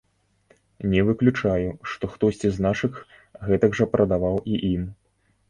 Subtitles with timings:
[0.93, 2.99] Не выключаю, што хтосьці з нашых
[3.51, 4.91] гэтак жа прадаваў і ім.